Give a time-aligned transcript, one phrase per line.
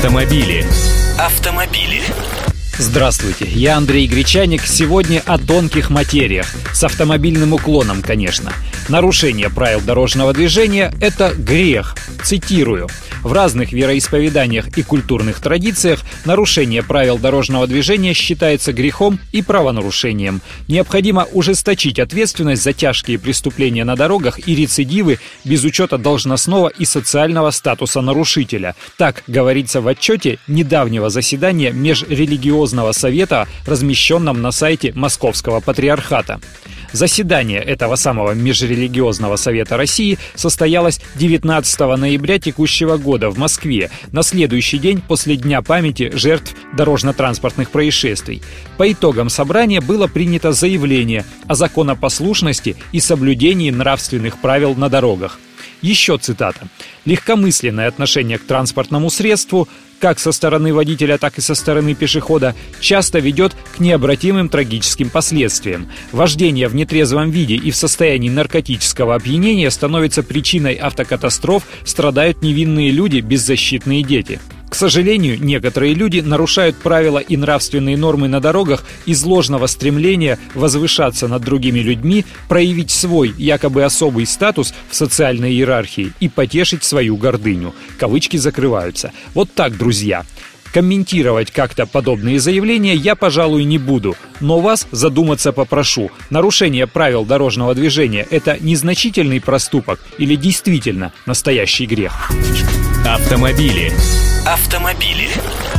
[0.00, 0.64] Автомобили.
[1.18, 2.00] Автомобили.
[2.78, 4.62] Здравствуйте, я Андрей Гречаник.
[4.62, 6.46] Сегодня о тонких материях.
[6.72, 8.50] С автомобильным уклоном, конечно.
[8.88, 11.96] Нарушение правил дорожного движения– это грех.
[12.24, 12.88] Цитирую.
[13.22, 20.40] В разных вероисповеданиях и культурных традициях нарушение правил дорожного движения считается грехом и правонарушением.
[20.68, 27.50] Необходимо ужесточить ответственность за тяжкие преступления на дорогах и рецидивы без учета должностного и социального
[27.50, 28.74] статуса нарушителя.
[28.96, 36.40] Так говорится в отчете недавнего заседания Межрелигиозного совета, размещенном на сайте Московского патриархата.
[36.92, 44.78] Заседание этого самого Межрелигиозного совета России состоялось 19 ноября текущего года в Москве, на следующий
[44.78, 48.42] день после Дня памяти жертв дорожно-транспортных происшествий.
[48.76, 55.38] По итогам собрания было принято заявление о законопослушности и соблюдении нравственных правил на дорогах.
[55.82, 56.68] Еще цитата.
[57.04, 59.68] «Легкомысленное отношение к транспортному средству
[60.00, 65.88] как со стороны водителя, так и со стороны пешехода, часто ведет к необратимым трагическим последствиям.
[66.10, 73.20] Вождение в нетрезвом виде и в состоянии наркотического опьянения становится причиной автокатастроф, страдают невинные люди,
[73.20, 74.40] беззащитные дети.
[74.70, 81.26] К сожалению, некоторые люди нарушают правила и нравственные нормы на дорогах из ложного стремления возвышаться
[81.26, 87.74] над другими людьми, проявить свой якобы особый статус в социальной иерархии и потешить свою гордыню.
[87.98, 89.12] Кавычки закрываются.
[89.34, 90.24] Вот так, друзья.
[90.72, 96.12] Комментировать как-то подобные заявления я, пожалуй, не буду, но вас задуматься попрошу.
[96.30, 102.30] Нарушение правил дорожного движения– это незначительный проступок или действительно настоящий грех?
[103.04, 103.92] Автомобили.
[104.46, 105.28] Автомобили.